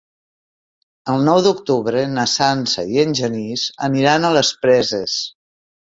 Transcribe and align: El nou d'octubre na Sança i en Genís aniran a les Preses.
El 1.13 1.21
nou 1.27 1.41
d'octubre 1.49 2.01
na 2.15 2.25
Sança 2.33 2.87
i 2.97 3.05
en 3.05 3.15
Genís 3.23 3.69
aniran 3.93 4.27
a 4.33 4.37
les 4.41 4.55
Preses. 4.67 5.25